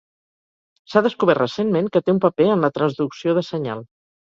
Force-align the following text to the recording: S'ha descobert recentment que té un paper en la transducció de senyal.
S'ha 0.93 1.03
descobert 1.07 1.41
recentment 1.41 1.91
que 1.97 2.03
té 2.09 2.15
un 2.15 2.23
paper 2.25 2.49
en 2.55 2.67
la 2.69 2.73
transducció 2.81 3.39
de 3.41 3.47
senyal. 3.53 3.89